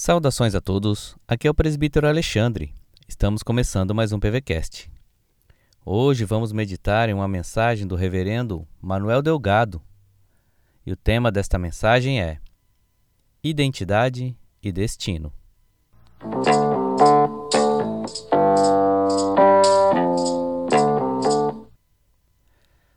Saudações 0.00 0.54
a 0.54 0.60
todos, 0.60 1.16
aqui 1.26 1.48
é 1.48 1.50
o 1.50 1.54
presbítero 1.54 2.06
Alexandre. 2.06 2.72
Estamos 3.08 3.42
começando 3.42 3.92
mais 3.92 4.12
um 4.12 4.20
PVCast. 4.20 4.88
Hoje 5.84 6.24
vamos 6.24 6.52
meditar 6.52 7.08
em 7.08 7.14
uma 7.14 7.26
mensagem 7.26 7.84
do 7.84 7.96
reverendo 7.96 8.64
Manuel 8.80 9.20
Delgado. 9.20 9.82
E 10.86 10.92
o 10.92 10.96
tema 10.96 11.32
desta 11.32 11.58
mensagem 11.58 12.22
é 12.22 12.38
Identidade 13.42 14.36
e 14.62 14.70
Destino. 14.70 15.32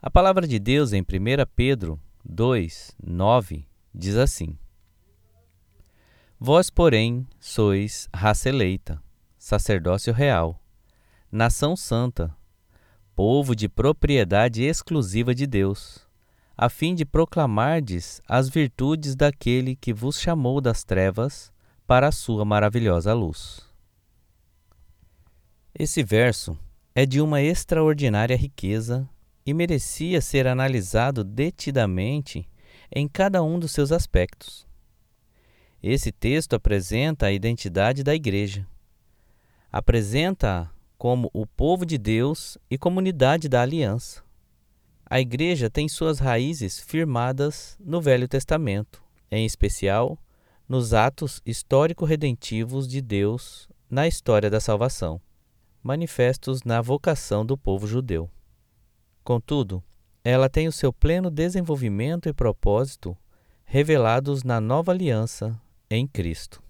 A 0.00 0.10
palavra 0.10 0.48
de 0.48 0.58
Deus 0.58 0.94
em 0.94 1.02
1 1.02 1.04
Pedro 1.54 2.00
2, 2.24 2.96
9 3.04 3.66
diz 3.94 4.16
assim: 4.16 4.58
Vós, 6.38 6.68
porém, 6.68 7.26
sois 7.40 8.10
raça 8.14 8.50
eleita, 8.50 9.02
sacerdócio 9.38 10.12
real, 10.12 10.62
nação 11.32 11.74
santa, 11.74 12.36
povo 13.14 13.56
de 13.56 13.70
propriedade 13.70 14.62
exclusiva 14.62 15.34
de 15.34 15.46
Deus, 15.46 16.06
a 16.54 16.68
fim 16.68 16.94
de 16.94 17.06
proclamardes 17.06 18.20
as 18.28 18.50
virtudes 18.50 19.16
daquele 19.16 19.74
que 19.74 19.94
vos 19.94 20.20
chamou 20.20 20.60
das 20.60 20.84
trevas 20.84 21.50
para 21.86 22.08
a 22.08 22.12
sua 22.12 22.44
maravilhosa 22.44 23.14
luz. 23.14 23.66
Esse 25.74 26.02
verso 26.02 26.58
é 26.94 27.06
de 27.06 27.18
uma 27.22 27.40
extraordinária 27.40 28.36
riqueza 28.36 29.08
e 29.46 29.54
merecia 29.54 30.20
ser 30.20 30.46
analisado 30.46 31.24
detidamente 31.24 32.46
em 32.94 33.08
cada 33.08 33.42
um 33.42 33.58
dos 33.58 33.72
seus 33.72 33.90
aspectos. 33.90 34.65
Esse 35.88 36.10
texto 36.10 36.54
apresenta 36.54 37.26
a 37.26 37.32
identidade 37.32 38.02
da 38.02 38.12
Igreja. 38.12 38.66
Apresenta 39.70 40.68
como 40.98 41.30
o 41.32 41.46
povo 41.46 41.86
de 41.86 41.96
Deus 41.96 42.58
e 42.68 42.76
comunidade 42.76 43.48
da 43.48 43.62
aliança. 43.62 44.20
A 45.08 45.20
Igreja 45.20 45.70
tem 45.70 45.88
suas 45.88 46.18
raízes 46.18 46.80
firmadas 46.80 47.78
no 47.78 48.00
Velho 48.00 48.26
Testamento, 48.26 49.00
em 49.30 49.46
especial 49.46 50.18
nos 50.68 50.92
atos 50.92 51.40
histórico-redentivos 51.46 52.88
de 52.88 53.00
Deus 53.00 53.68
na 53.88 54.08
história 54.08 54.50
da 54.50 54.58
salvação, 54.58 55.20
manifestos 55.84 56.64
na 56.64 56.80
vocação 56.80 57.46
do 57.46 57.56
povo 57.56 57.86
judeu. 57.86 58.28
Contudo, 59.22 59.80
ela 60.24 60.48
tem 60.48 60.66
o 60.66 60.72
seu 60.72 60.92
pleno 60.92 61.30
desenvolvimento 61.30 62.28
e 62.28 62.32
propósito 62.32 63.16
revelados 63.64 64.42
na 64.42 64.60
nova 64.60 64.90
aliança 64.90 65.56
em 65.90 66.06
Cristo. 66.06 66.62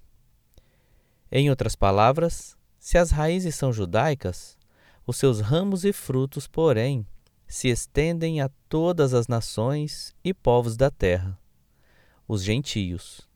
Em 1.30 1.50
outras 1.50 1.74
palavras, 1.74 2.56
se 2.78 2.96
as 2.98 3.10
raízes 3.10 3.54
são 3.54 3.72
judaicas, 3.72 4.56
os 5.06 5.16
seus 5.16 5.40
ramos 5.40 5.84
e 5.84 5.92
frutos, 5.92 6.46
porém, 6.46 7.06
se 7.46 7.68
estendem 7.68 8.40
a 8.40 8.50
todas 8.68 9.14
as 9.14 9.28
nações 9.28 10.14
e 10.22 10.34
povos 10.34 10.76
da 10.76 10.90
terra, 10.90 11.38
os 12.26 12.42
gentios. 12.42 13.28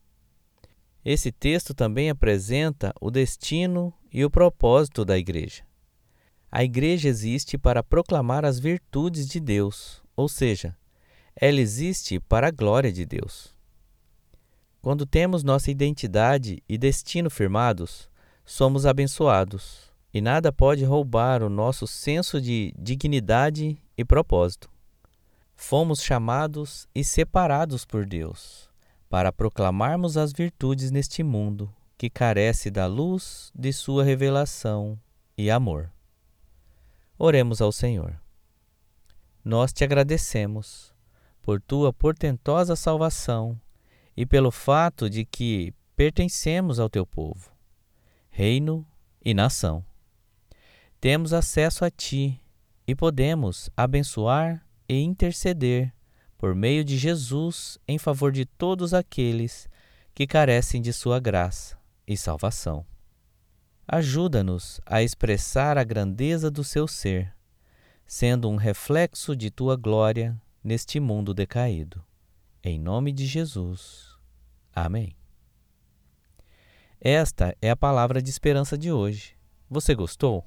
Esse 1.04 1.32
texto 1.32 1.72
também 1.72 2.10
apresenta 2.10 2.92
o 3.00 3.10
destino 3.10 3.92
e 4.12 4.24
o 4.24 4.30
propósito 4.30 5.04
da 5.04 5.16
Igreja. 5.16 5.64
A 6.50 6.64
Igreja 6.64 7.08
existe 7.08 7.56
para 7.56 7.82
proclamar 7.82 8.44
as 8.44 8.58
virtudes 8.58 9.28
de 9.28 9.38
Deus, 9.38 10.02
ou 10.16 10.28
seja, 10.28 10.76
ela 11.34 11.60
existe 11.60 12.18
para 12.18 12.48
a 12.48 12.50
glória 12.50 12.92
de 12.92 13.06
Deus. 13.06 13.54
Quando 14.82 15.04
temos 15.04 15.44
nossa 15.44 15.70
identidade 15.70 16.62
e 16.66 16.78
destino 16.78 17.28
firmados, 17.28 18.08
somos 18.44 18.86
abençoados, 18.86 19.92
e 20.12 20.20
nada 20.20 20.50
pode 20.50 20.84
roubar 20.84 21.42
o 21.42 21.50
nosso 21.50 21.86
senso 21.86 22.40
de 22.40 22.74
dignidade 22.78 23.78
e 23.96 24.04
propósito. 24.04 24.70
Fomos 25.54 26.02
chamados 26.02 26.88
e 26.94 27.04
separados 27.04 27.84
por 27.84 28.06
Deus 28.06 28.70
para 29.10 29.30
proclamarmos 29.30 30.16
as 30.16 30.32
virtudes 30.32 30.90
neste 30.90 31.22
mundo 31.22 31.70
que 31.98 32.08
carece 32.08 32.70
da 32.70 32.86
luz 32.86 33.52
de 33.54 33.72
Sua 33.74 34.02
revelação 34.02 34.98
e 35.36 35.50
amor. 35.50 35.92
Oremos 37.18 37.60
ao 37.60 37.70
Senhor. 37.70 38.18
Nós 39.44 39.72
te 39.72 39.84
agradecemos 39.84 40.94
por 41.42 41.60
tua 41.60 41.92
portentosa 41.92 42.74
salvação 42.74 43.60
e 44.20 44.26
pelo 44.26 44.50
fato 44.50 45.08
de 45.08 45.24
que 45.24 45.72
pertencemos 45.96 46.78
ao 46.78 46.90
teu 46.90 47.06
povo, 47.06 47.50
reino 48.28 48.86
e 49.24 49.32
nação. 49.32 49.82
Temos 51.00 51.32
acesso 51.32 51.86
a 51.86 51.90
ti 51.90 52.38
e 52.86 52.94
podemos 52.94 53.70
abençoar 53.74 54.62
e 54.86 55.00
interceder 55.00 55.90
por 56.36 56.54
meio 56.54 56.84
de 56.84 56.98
Jesus 56.98 57.78
em 57.88 57.96
favor 57.96 58.30
de 58.30 58.44
todos 58.44 58.92
aqueles 58.92 59.66
que 60.14 60.26
carecem 60.26 60.82
de 60.82 60.92
sua 60.92 61.18
graça 61.18 61.78
e 62.06 62.14
salvação. 62.14 62.84
Ajuda-nos 63.88 64.82
a 64.84 65.02
expressar 65.02 65.78
a 65.78 65.82
grandeza 65.82 66.50
do 66.50 66.62
seu 66.62 66.86
ser, 66.86 67.34
sendo 68.06 68.50
um 68.50 68.56
reflexo 68.56 69.34
de 69.34 69.50
tua 69.50 69.76
glória 69.76 70.38
neste 70.62 71.00
mundo 71.00 71.32
decaído. 71.32 72.04
Em 72.62 72.78
nome 72.78 73.12
de 73.12 73.24
Jesus. 73.24 74.09
Amém. 74.74 75.16
Esta 77.00 77.56
é 77.62 77.70
a 77.70 77.76
palavra 77.76 78.20
de 78.20 78.30
esperança 78.30 78.76
de 78.76 78.92
hoje. 78.92 79.36
Você 79.68 79.94
gostou? 79.94 80.46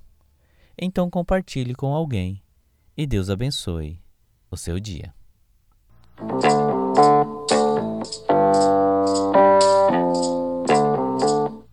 Então 0.78 1.10
compartilhe 1.10 1.74
com 1.74 1.94
alguém 1.94 2.44
e 2.96 3.08
Deus 3.08 3.30
abençoe 3.30 4.00
o 4.52 4.58
seu 4.58 4.80
dia. 4.80 5.14